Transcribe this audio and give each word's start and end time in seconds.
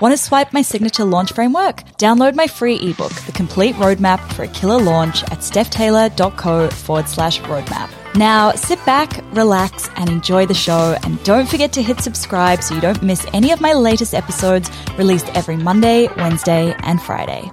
Want 0.00 0.16
to 0.16 0.18
swipe 0.18 0.54
my 0.54 0.62
signature 0.62 1.04
launch 1.04 1.34
framework? 1.34 1.82
Download 1.98 2.34
my 2.34 2.46
free 2.46 2.76
ebook, 2.76 3.12
The 3.12 3.32
Complete 3.32 3.74
Roadmap 3.74 4.32
for 4.32 4.44
a 4.44 4.48
Killer 4.48 4.80
Launch 4.80 5.22
at 5.24 5.40
stephtaylor.co 5.40 6.70
forward 6.70 7.06
slash 7.06 7.38
roadmap. 7.42 7.90
Now 8.14 8.52
sit 8.52 8.82
back, 8.86 9.22
relax, 9.34 9.90
and 9.96 10.08
enjoy 10.08 10.46
the 10.46 10.54
show. 10.54 10.96
And 11.02 11.22
don't 11.22 11.46
forget 11.46 11.74
to 11.74 11.82
hit 11.82 12.00
subscribe 12.00 12.62
so 12.62 12.74
you 12.74 12.80
don't 12.80 13.02
miss 13.02 13.26
any 13.34 13.52
of 13.52 13.60
my 13.60 13.74
latest 13.74 14.14
episodes 14.14 14.70
released 14.96 15.28
every 15.36 15.58
Monday, 15.58 16.08
Wednesday, 16.16 16.74
and 16.78 17.02
Friday. 17.02 17.50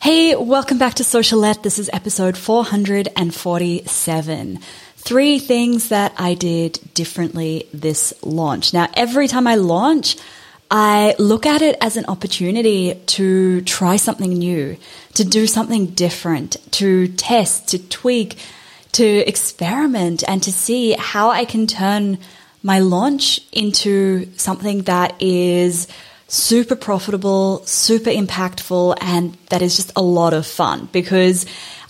Hey, 0.00 0.34
welcome 0.34 0.78
back 0.78 0.94
to 0.94 1.04
Socialette. 1.04 1.62
This 1.62 1.78
is 1.78 1.88
episode 1.92 2.36
447. 2.36 4.58
Three 4.96 5.38
things 5.38 5.90
that 5.90 6.12
I 6.18 6.34
did 6.34 6.80
differently 6.94 7.68
this 7.72 8.12
launch. 8.24 8.74
Now, 8.74 8.88
every 8.94 9.28
time 9.28 9.46
I 9.46 9.54
launch, 9.54 10.16
I 10.70 11.14
look 11.18 11.46
at 11.46 11.62
it 11.62 11.76
as 11.80 11.96
an 11.96 12.06
opportunity 12.06 12.94
to 12.94 13.60
try 13.62 13.96
something 13.96 14.32
new, 14.32 14.76
to 15.14 15.24
do 15.24 15.46
something 15.46 15.86
different, 15.86 16.56
to 16.72 17.08
test, 17.08 17.68
to 17.68 17.78
tweak, 17.78 18.38
to 18.92 19.04
experiment 19.04 20.24
and 20.26 20.42
to 20.42 20.52
see 20.52 20.92
how 20.92 21.30
I 21.30 21.44
can 21.44 21.66
turn 21.66 22.18
my 22.62 22.78
launch 22.78 23.40
into 23.52 24.28
something 24.36 24.82
that 24.82 25.20
is 25.20 25.86
super 26.28 26.76
profitable, 26.76 27.64
super 27.66 28.10
impactful, 28.10 28.96
and 29.00 29.36
that 29.50 29.62
is 29.62 29.76
just 29.76 29.92
a 29.96 30.02
lot 30.02 30.32
of 30.32 30.46
fun 30.46 30.88
because 30.92 31.44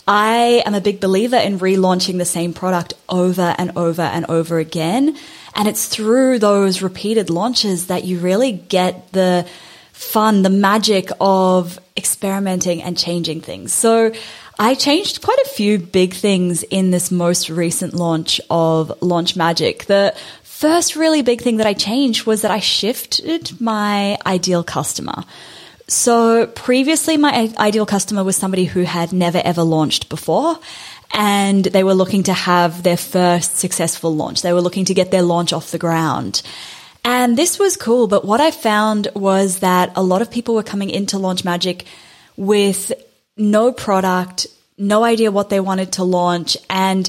I 0.07 0.63
am 0.67 0.75
a 0.75 0.81
big 0.81 1.01
believer 1.01 1.37
in 1.37 1.59
relaunching 1.59 2.19
the 2.19 2.25
same 2.25 2.53
product 2.53 2.95
over 3.09 3.55
and 3.57 3.77
over 3.77 4.03
and 4.03 4.27
over 4.29 4.59
again. 4.59 5.17
And 5.55 5.69
it's 5.69 5.87
through 5.87 6.41
those 6.41 6.83
repeated 6.83 7.31
launches 7.31 7.87
that 7.87 8.05
you 8.05 8.19
really 8.19 8.53
get 8.53 9.13
the 9.13 9.47
fun, 9.93 10.43
the 10.43 10.51
magic 10.51 11.11
of 11.21 11.79
experimenting 11.97 12.83
and 12.83 12.99
changing 12.99 13.41
things. 13.41 13.73
So 13.73 14.13
I 14.59 14.75
changed 14.75 15.23
quite 15.23 15.39
a 15.45 15.49
few 15.49 15.79
big 15.79 16.15
things 16.15 16.63
in 16.65 16.91
this 16.91 17.11
most 17.11 17.49
recent 17.51 17.95
launch 17.95 18.41
of 18.51 18.93
Launch 19.03 19.37
Magic. 19.37 19.87
The 19.87 20.15
first 20.43 20.97
really 20.97 21.23
big 21.23 21.41
thing 21.41 21.59
that 21.59 21.67
I 21.67 21.75
changed 21.75 22.27
was 22.27 22.43
that 22.43 22.51
I 22.51 22.61
shifted 22.61 23.61
my 23.61 24.19
ideal 24.27 24.65
customer. 24.65 25.25
So 25.87 26.47
previously, 26.47 27.17
my 27.17 27.53
ideal 27.59 27.85
customer 27.85 28.25
was 28.25 28.37
somebody 28.37 28.65
who 28.65 28.83
had 28.83 29.13
never 29.13 29.41
ever 29.45 29.63
launched 29.63 30.09
before 30.09 30.59
and 31.15 31.65
they 31.65 31.85
were 31.85 31.95
looking 31.95 32.25
to 32.25 32.33
have 32.33 32.83
their 32.83 32.97
first 32.97 33.57
successful 33.57 34.15
launch. 34.15 34.43
They 34.43 34.53
were 34.53 34.61
looking 34.61 34.85
to 34.87 34.95
get 34.95 35.13
their 35.13 35.23
launch 35.23 35.53
off 35.53 35.71
the 35.71 35.79
ground. 35.79 36.43
And 37.05 37.39
this 37.39 37.59
was 37.59 37.77
cool, 37.77 38.09
but 38.09 38.25
what 38.25 38.41
I 38.41 38.51
found 38.51 39.09
was 39.15 39.61
that 39.61 39.93
a 39.95 40.03
lot 40.03 40.23
of 40.23 40.31
people 40.31 40.55
were 40.55 40.63
coming 40.63 40.91
into 40.91 41.19
Launch 41.19 41.45
Magic 41.45 41.87
with 42.37 42.93
no 43.37 43.73
product, 43.73 44.47
no 44.77 45.05
idea 45.05 45.31
what 45.31 45.51
they 45.51 45.61
wanted 45.61 45.93
to 45.93 46.05
launch. 46.05 46.57
And 46.69 47.09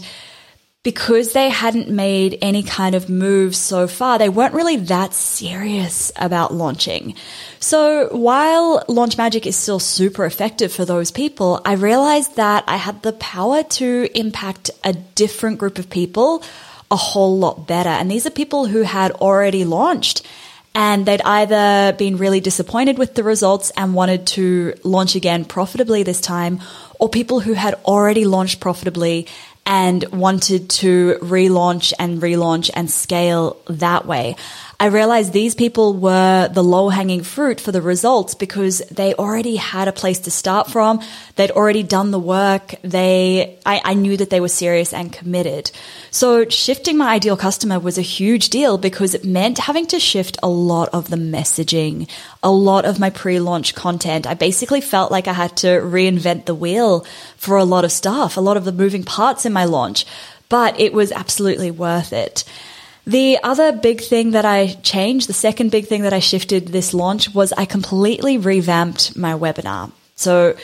because 0.85 1.33
they 1.33 1.49
hadn't 1.49 1.89
made 1.89 2.37
any 2.43 2.61
kind 2.61 2.93
of 2.93 3.09
moves 3.09 3.57
so 3.57 3.87
far, 3.87 4.19
they 4.19 4.29
weren't 4.29 4.53
really 4.53 4.77
that 4.77 5.15
serious 5.15 6.11
about 6.15 6.53
launching. 6.53 7.15
So 7.59 8.09
while 8.15 8.83
Launch 8.87 9.17
Magic 9.17 9.47
is 9.47 9.55
still 9.55 9.79
super 9.79 10.25
effective 10.25 10.71
for 10.71 10.85
those 10.85 11.09
people, 11.09 11.59
I 11.65 11.73
realized 11.73 12.35
that 12.35 12.65
I 12.67 12.77
had 12.77 13.01
the 13.01 13.13
power 13.13 13.63
to 13.63 14.07
impact 14.13 14.69
a 14.83 14.93
different 14.93 15.57
group 15.57 15.79
of 15.79 15.89
people 15.89 16.43
a 16.91 16.95
whole 16.95 17.39
lot 17.39 17.67
better. 17.67 17.89
And 17.89 18.11
these 18.11 18.27
are 18.27 18.29
people 18.29 18.67
who 18.67 18.83
had 18.83 19.11
already 19.13 19.65
launched 19.65 20.21
and 20.75 21.05
they'd 21.07 21.21
either 21.21 21.97
been 21.97 22.17
really 22.17 22.41
disappointed 22.41 22.99
with 22.99 23.15
the 23.15 23.23
results 23.23 23.71
and 23.75 23.95
wanted 23.95 24.27
to 24.27 24.75
launch 24.83 25.15
again 25.15 25.45
profitably 25.45 26.03
this 26.03 26.19
time, 26.21 26.59
or 26.99 27.09
people 27.09 27.39
who 27.39 27.53
had 27.53 27.73
already 27.85 28.25
launched 28.25 28.59
profitably 28.59 29.25
and 29.65 30.03
wanted 30.11 30.69
to 30.69 31.17
relaunch 31.21 31.93
and 31.97 32.21
relaunch 32.21 32.69
and 32.73 32.89
scale 32.89 33.57
that 33.67 34.05
way. 34.05 34.35
I 34.77 34.87
realized 34.87 35.31
these 35.31 35.55
people 35.55 35.93
were 35.93 36.49
the 36.49 36.63
low 36.63 36.89
hanging 36.89 37.23
fruit 37.23 37.61
for 37.61 37.71
the 37.71 37.81
results 37.81 38.35
because 38.35 38.79
they 38.91 39.13
already 39.13 39.55
had 39.55 39.87
a 39.87 39.93
place 39.93 40.19
to 40.19 40.31
start 40.31 40.69
from. 40.69 41.01
They'd 41.37 41.51
already 41.51 41.81
done 41.81 42.11
the 42.11 42.19
work. 42.19 42.75
They, 42.81 43.57
I, 43.65 43.81
I, 43.85 43.93
knew 43.93 44.17
that 44.17 44.29
they 44.29 44.41
were 44.41 44.49
serious 44.49 44.91
and 44.91 45.13
committed. 45.13 45.71
So 46.11 46.49
shifting 46.49 46.97
my 46.97 47.13
ideal 47.13 47.37
customer 47.37 47.79
was 47.79 47.97
a 47.97 48.01
huge 48.01 48.49
deal 48.49 48.77
because 48.77 49.13
it 49.13 49.23
meant 49.23 49.59
having 49.59 49.87
to 49.87 49.99
shift 49.99 50.37
a 50.43 50.49
lot 50.49 50.89
of 50.89 51.09
the 51.09 51.15
messaging, 51.15 52.09
a 52.43 52.51
lot 52.51 52.83
of 52.83 52.99
my 52.99 53.09
pre-launch 53.11 53.75
content. 53.75 54.27
I 54.27 54.33
basically 54.33 54.81
felt 54.81 55.09
like 55.09 55.29
I 55.29 55.33
had 55.33 55.55
to 55.57 55.67
reinvent 55.67 56.45
the 56.45 56.55
wheel 56.55 57.05
for 57.37 57.55
a 57.55 57.63
lot 57.63 57.85
of 57.85 57.93
stuff, 57.93 58.35
a 58.35 58.41
lot 58.41 58.57
of 58.57 58.65
the 58.65 58.73
moving 58.73 59.03
parts 59.03 59.45
in 59.45 59.53
my 59.53 59.63
launch, 59.63 60.05
but 60.49 60.77
it 60.81 60.91
was 60.91 61.13
absolutely 61.13 61.71
worth 61.71 62.11
it. 62.11 62.43
The 63.07 63.37
other 63.43 63.71
big 63.71 64.01
thing 64.01 64.31
that 64.31 64.45
I 64.45 64.67
changed, 64.81 65.29
the 65.29 65.33
second 65.33 65.69
big 65.69 65.85
thing 65.87 66.01
that 66.01 66.13
I 66.13 66.19
shifted 66.19 66.69
this 66.69 66.93
launch 66.93 67.33
was 67.33 67.53
I 67.53 67.65
completely 67.65 68.37
revamped 68.37 69.15
my 69.15 69.33
webinar. 69.33 69.91
So 70.15 70.55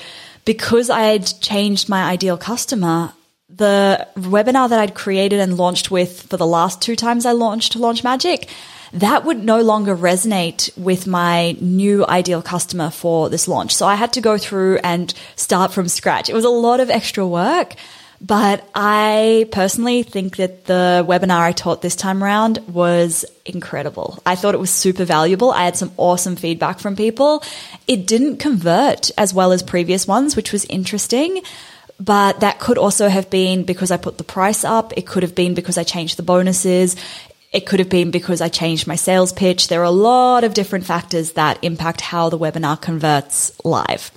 because 0.43 0.89
I 0.89 1.01
had 1.01 1.25
changed 1.39 1.87
my 1.87 2.03
ideal 2.03 2.37
customer, 2.37 3.13
the 3.47 4.07
webinar 4.15 4.69
that 4.69 4.79
I'd 4.79 4.95
created 4.95 5.39
and 5.39 5.57
launched 5.57 5.91
with 5.91 6.23
for 6.23 6.37
the 6.37 6.47
last 6.47 6.81
two 6.81 6.95
times 6.95 7.25
I 7.27 7.33
launched 7.33 7.75
Launch 7.75 8.03
Magic, 8.03 8.49
that 8.93 9.23
would 9.23 9.43
no 9.43 9.61
longer 9.61 9.95
resonate 9.95 10.75
with 10.77 11.05
my 11.05 11.55
new 11.61 12.05
ideal 12.07 12.41
customer 12.41 12.89
for 12.89 13.29
this 13.29 13.47
launch. 13.47 13.75
So 13.75 13.85
I 13.85 13.95
had 13.95 14.13
to 14.13 14.21
go 14.21 14.37
through 14.37 14.79
and 14.83 15.13
start 15.35 15.71
from 15.71 15.87
scratch. 15.87 16.29
It 16.29 16.33
was 16.33 16.45
a 16.45 16.49
lot 16.49 16.79
of 16.79 16.89
extra 16.89 17.25
work, 17.27 17.75
but 18.21 18.69
I 18.75 19.47
personally 19.51 20.03
think 20.03 20.37
that 20.37 20.65
the 20.65 21.03
webinar 21.07 21.39
I 21.39 21.53
taught 21.53 21.81
this 21.81 21.95
time 21.95 22.23
around 22.23 22.59
was 22.67 23.25
incredible. 23.45 24.21
I 24.27 24.35
thought 24.35 24.53
it 24.53 24.59
was 24.59 24.69
super 24.69 25.05
valuable. 25.05 25.51
I 25.51 25.65
had 25.65 25.75
some 25.75 25.91
awesome 25.97 26.35
feedback 26.35 26.79
from 26.79 26.95
people. 26.95 27.43
It 27.87 28.05
didn't 28.05 28.37
convert 28.37 29.09
as 29.17 29.33
well 29.33 29.51
as 29.51 29.63
previous 29.63 30.07
ones, 30.07 30.35
which 30.35 30.51
was 30.51 30.65
interesting. 30.65 31.41
But 31.99 32.41
that 32.41 32.59
could 32.59 32.77
also 32.77 33.09
have 33.09 33.29
been 33.31 33.63
because 33.63 33.89
I 33.89 33.97
put 33.97 34.19
the 34.19 34.23
price 34.23 34.63
up. 34.63 34.93
It 34.95 35.07
could 35.07 35.23
have 35.23 35.35
been 35.35 35.55
because 35.55 35.79
I 35.79 35.83
changed 35.83 36.17
the 36.17 36.23
bonuses. 36.23 36.95
It 37.51 37.65
could 37.65 37.79
have 37.79 37.89
been 37.89 38.11
because 38.11 38.39
I 38.39 38.49
changed 38.49 38.87
my 38.87 38.95
sales 38.95 39.33
pitch. 39.33 39.67
There 39.67 39.81
are 39.81 39.83
a 39.83 39.91
lot 39.91 40.43
of 40.43 40.53
different 40.53 40.85
factors 40.85 41.33
that 41.33 41.63
impact 41.63 42.01
how 42.01 42.29
the 42.29 42.39
webinar 42.39 42.79
converts 42.79 43.51
live. 43.65 44.11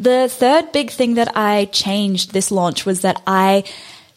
The 0.00 0.30
third 0.30 0.72
big 0.72 0.90
thing 0.90 1.14
that 1.14 1.36
I 1.36 1.66
changed 1.66 2.32
this 2.32 2.50
launch 2.50 2.86
was 2.86 3.02
that 3.02 3.20
I 3.26 3.64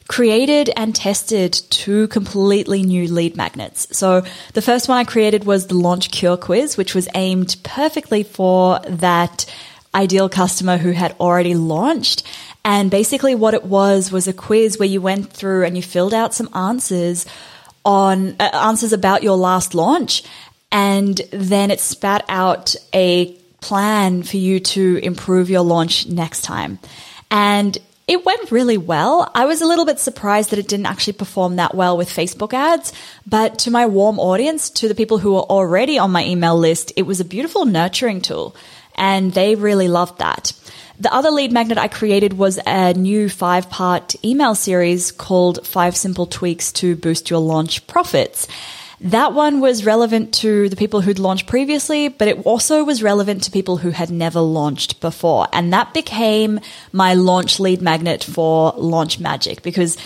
created 0.07 0.69
and 0.77 0.95
tested 0.95 1.53
two 1.69 2.07
completely 2.07 2.83
new 2.83 3.07
lead 3.09 3.35
magnets. 3.35 3.87
So 3.97 4.23
the 4.53 4.61
first 4.61 4.87
one 4.87 4.97
I 4.97 5.03
created 5.03 5.43
was 5.43 5.67
the 5.67 5.75
launch 5.75 6.09
cure 6.09 6.37
quiz, 6.37 6.77
which 6.77 6.95
was 6.95 7.09
aimed 7.15 7.57
perfectly 7.63 8.23
for 8.23 8.79
that 8.87 9.45
ideal 9.93 10.29
customer 10.29 10.77
who 10.77 10.93
had 10.93 11.17
already 11.19 11.53
launched. 11.53 12.23
And 12.63 12.89
basically 12.89 13.35
what 13.35 13.53
it 13.53 13.65
was 13.65 14.09
was 14.09 14.25
a 14.25 14.33
quiz 14.33 14.79
where 14.79 14.87
you 14.87 15.01
went 15.01 15.33
through 15.33 15.65
and 15.65 15.75
you 15.75 15.83
filled 15.83 16.13
out 16.13 16.33
some 16.33 16.49
answers 16.55 17.25
on 17.83 18.37
uh, 18.39 18.49
answers 18.53 18.93
about 18.93 19.21
your 19.21 19.35
last 19.35 19.75
launch 19.75 20.23
and 20.71 21.21
then 21.31 21.69
it 21.71 21.81
spat 21.81 22.23
out 22.29 22.73
a 22.95 23.37
plan 23.63 24.23
for 24.23 24.35
you 24.35 24.59
to 24.59 24.99
improve 25.01 25.49
your 25.49 25.61
launch 25.61 26.05
next 26.07 26.41
time. 26.41 26.79
And 27.31 27.77
it 28.07 28.25
went 28.25 28.51
really 28.51 28.77
well. 28.77 29.31
I 29.33 29.45
was 29.45 29.61
a 29.61 29.65
little 29.65 29.85
bit 29.85 29.99
surprised 29.99 30.49
that 30.49 30.59
it 30.59 30.67
didn't 30.67 30.87
actually 30.87 31.13
perform 31.13 31.55
that 31.55 31.73
well 31.73 31.95
with 31.95 32.09
Facebook 32.09 32.53
ads, 32.53 32.91
but 33.25 33.59
to 33.59 33.71
my 33.71 33.85
warm 33.85 34.19
audience, 34.19 34.69
to 34.71 34.89
the 34.89 34.95
people 34.95 35.17
who 35.17 35.33
were 35.33 35.49
already 35.57 35.97
on 35.97 36.11
my 36.11 36.25
email 36.25 36.57
list, 36.57 36.91
it 36.97 37.03
was 37.03 37.21
a 37.21 37.25
beautiful 37.25 37.63
nurturing 37.63 38.19
tool 38.19 38.53
and 38.95 39.33
they 39.33 39.55
really 39.55 39.87
loved 39.87 40.19
that. 40.19 40.51
The 40.99 41.13
other 41.13 41.31
lead 41.31 41.53
magnet 41.53 41.77
I 41.77 41.87
created 41.87 42.33
was 42.33 42.59
a 42.67 42.93
new 42.93 43.29
five 43.29 43.69
part 43.69 44.15
email 44.23 44.55
series 44.55 45.11
called 45.11 45.65
Five 45.65 45.95
Simple 45.95 46.25
Tweaks 46.25 46.73
to 46.73 46.97
Boost 46.97 47.29
Your 47.29 47.39
Launch 47.39 47.87
Profits. 47.87 48.47
That 49.03 49.33
one 49.33 49.59
was 49.59 49.85
relevant 49.85 50.33
to 50.35 50.69
the 50.69 50.77
people 50.77 51.01
who'd 51.01 51.19
launched 51.19 51.45
previously, 51.45 52.07
but 52.07 52.29
it 52.29 52.45
also 52.45 52.85
was 52.85 53.03
relevant 53.03 53.43
to 53.43 53.51
people 53.51 53.75
who 53.75 53.89
had 53.89 54.09
never 54.09 54.39
launched 54.39 55.01
before. 55.01 55.45
And 55.51 55.73
that 55.73 55.93
became 55.93 56.61
my 56.93 57.13
launch 57.13 57.59
lead 57.59 57.81
magnet 57.81 58.23
for 58.23 58.71
Launch 58.77 59.19
Magic 59.19 59.61
because 59.61 59.97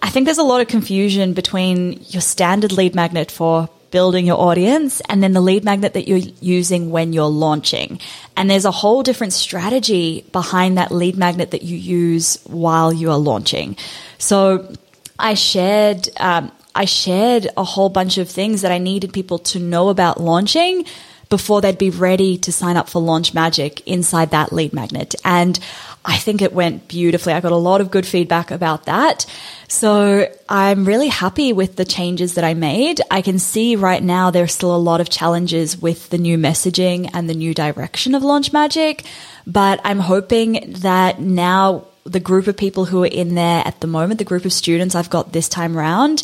I 0.00 0.10
think 0.10 0.26
there's 0.26 0.38
a 0.38 0.44
lot 0.44 0.60
of 0.60 0.68
confusion 0.68 1.32
between 1.32 2.04
your 2.06 2.22
standard 2.22 2.70
lead 2.70 2.94
magnet 2.94 3.32
for 3.32 3.68
building 3.90 4.26
your 4.26 4.38
audience 4.38 5.00
and 5.08 5.20
then 5.20 5.32
the 5.32 5.40
lead 5.40 5.64
magnet 5.64 5.94
that 5.94 6.06
you're 6.06 6.18
using 6.40 6.92
when 6.92 7.12
you're 7.12 7.24
launching. 7.26 7.98
And 8.36 8.48
there's 8.48 8.64
a 8.64 8.70
whole 8.70 9.02
different 9.02 9.32
strategy 9.32 10.24
behind 10.30 10.78
that 10.78 10.92
lead 10.92 11.16
magnet 11.16 11.50
that 11.50 11.62
you 11.62 11.76
use 11.76 12.40
while 12.44 12.92
you 12.92 13.10
are 13.10 13.18
launching. 13.18 13.76
So 14.18 14.72
I 15.18 15.34
shared, 15.34 16.08
um, 16.18 16.52
I 16.74 16.84
shared 16.84 17.48
a 17.56 17.64
whole 17.64 17.88
bunch 17.88 18.18
of 18.18 18.28
things 18.28 18.62
that 18.62 18.72
I 18.72 18.78
needed 18.78 19.12
people 19.12 19.38
to 19.38 19.58
know 19.58 19.88
about 19.88 20.20
launching 20.20 20.84
before 21.28 21.60
they'd 21.60 21.78
be 21.78 21.90
ready 21.90 22.36
to 22.38 22.52
sign 22.52 22.76
up 22.76 22.88
for 22.88 23.00
Launch 23.00 23.32
Magic 23.32 23.86
inside 23.86 24.32
that 24.32 24.52
lead 24.52 24.72
magnet. 24.72 25.14
And 25.24 25.58
I 26.04 26.16
think 26.16 26.42
it 26.42 26.52
went 26.52 26.88
beautifully. 26.88 27.32
I 27.32 27.40
got 27.40 27.52
a 27.52 27.56
lot 27.56 27.80
of 27.80 27.90
good 27.90 28.06
feedback 28.06 28.50
about 28.50 28.86
that. 28.86 29.26
So 29.68 30.32
I'm 30.48 30.84
really 30.84 31.08
happy 31.08 31.52
with 31.52 31.76
the 31.76 31.84
changes 31.84 32.34
that 32.34 32.44
I 32.44 32.54
made. 32.54 33.00
I 33.10 33.22
can 33.22 33.38
see 33.38 33.76
right 33.76 34.02
now 34.02 34.30
there's 34.30 34.52
still 34.52 34.74
a 34.74 34.78
lot 34.78 35.00
of 35.00 35.08
challenges 35.08 35.80
with 35.80 36.10
the 36.10 36.18
new 36.18 36.36
messaging 36.36 37.10
and 37.14 37.28
the 37.28 37.34
new 37.34 37.54
direction 37.54 38.14
of 38.14 38.24
Launch 38.24 38.52
Magic, 38.52 39.04
but 39.46 39.80
I'm 39.84 40.00
hoping 40.00 40.72
that 40.80 41.20
now 41.20 41.86
the 42.04 42.20
group 42.20 42.46
of 42.46 42.56
people 42.56 42.86
who 42.86 43.04
are 43.04 43.08
in 43.08 43.34
there 43.34 43.62
at 43.64 43.80
the 43.80 43.86
moment, 43.86 44.18
the 44.18 44.24
group 44.24 44.44
of 44.44 44.52
students 44.52 44.94
I've 44.94 45.10
got 45.10 45.32
this 45.32 45.48
time 45.48 45.76
round, 45.76 46.22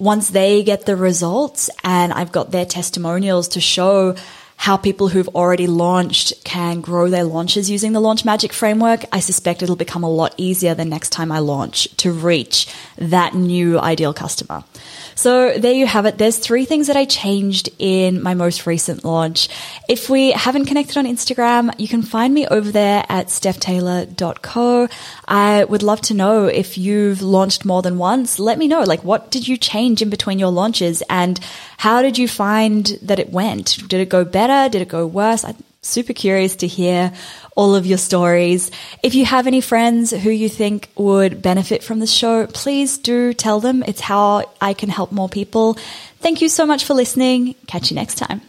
once 0.00 0.30
they 0.30 0.62
get 0.62 0.86
the 0.86 0.96
results 0.96 1.68
and 1.84 2.10
I've 2.10 2.32
got 2.32 2.50
their 2.50 2.64
testimonials 2.64 3.48
to 3.48 3.60
show 3.60 4.16
how 4.56 4.78
people 4.78 5.08
who've 5.08 5.28
already 5.28 5.66
launched 5.66 6.32
can 6.50 6.80
grow 6.80 7.08
their 7.08 7.22
launches 7.22 7.70
using 7.70 7.92
the 7.92 8.00
Launch 8.00 8.24
Magic 8.24 8.52
framework, 8.52 9.04
I 9.12 9.20
suspect 9.20 9.62
it'll 9.62 9.76
become 9.76 10.02
a 10.02 10.10
lot 10.10 10.34
easier 10.36 10.74
the 10.74 10.84
next 10.84 11.10
time 11.10 11.30
I 11.30 11.38
launch 11.38 11.86
to 11.98 12.10
reach 12.10 12.66
that 12.98 13.34
new 13.34 13.78
ideal 13.78 14.12
customer. 14.12 14.64
So 15.14 15.56
there 15.56 15.72
you 15.72 15.86
have 15.86 16.06
it. 16.06 16.18
There's 16.18 16.38
three 16.38 16.64
things 16.64 16.88
that 16.88 16.96
I 16.96 17.04
changed 17.04 17.68
in 17.78 18.20
my 18.20 18.34
most 18.34 18.66
recent 18.66 19.04
launch. 19.04 19.48
If 19.88 20.10
we 20.10 20.32
haven't 20.32 20.64
connected 20.64 20.96
on 20.96 21.04
Instagram, 21.04 21.72
you 21.78 21.86
can 21.86 22.02
find 22.02 22.34
me 22.34 22.48
over 22.48 22.72
there 22.72 23.04
at 23.08 23.28
stephtaylor.co. 23.28 24.88
I 25.28 25.64
would 25.64 25.84
love 25.84 26.00
to 26.00 26.14
know 26.14 26.46
if 26.46 26.76
you've 26.76 27.22
launched 27.22 27.64
more 27.64 27.80
than 27.80 27.96
once. 27.96 28.40
Let 28.40 28.58
me 28.58 28.66
know, 28.66 28.80
like, 28.80 29.04
what 29.04 29.30
did 29.30 29.46
you 29.46 29.56
change 29.56 30.02
in 30.02 30.10
between 30.10 30.40
your 30.40 30.50
launches 30.50 31.00
and 31.08 31.38
how 31.76 32.02
did 32.02 32.18
you 32.18 32.26
find 32.26 32.98
that 33.02 33.20
it 33.20 33.30
went? 33.30 33.86
Did 33.86 34.00
it 34.00 34.08
go 34.08 34.24
better? 34.24 34.68
Did 34.68 34.82
it 34.82 34.88
go 34.88 35.06
worse? 35.06 35.44
I'm 35.44 35.54
super 35.82 36.12
curious 36.12 36.56
to 36.56 36.66
hear 36.66 37.12
all 37.56 37.74
of 37.74 37.86
your 37.86 37.98
stories. 37.98 38.70
If 39.02 39.14
you 39.14 39.24
have 39.24 39.46
any 39.46 39.60
friends 39.60 40.10
who 40.10 40.30
you 40.30 40.48
think 40.48 40.90
would 40.96 41.42
benefit 41.42 41.82
from 41.82 42.00
the 42.00 42.06
show, 42.06 42.46
please 42.46 42.98
do 42.98 43.32
tell 43.32 43.60
them. 43.60 43.82
It's 43.86 44.00
how 44.00 44.50
I 44.60 44.74
can 44.74 44.88
help 44.90 45.10
more 45.10 45.28
people. 45.28 45.74
Thank 46.18 46.42
you 46.42 46.48
so 46.48 46.66
much 46.66 46.84
for 46.84 46.94
listening. 46.94 47.54
Catch 47.66 47.90
you 47.90 47.94
next 47.94 48.16
time. 48.16 48.42